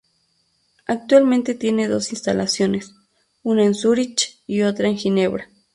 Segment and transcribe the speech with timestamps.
[0.87, 2.95] Actualmente tiene dos instalaciones,
[3.43, 5.47] una en Zúrich y otra en Ginebra.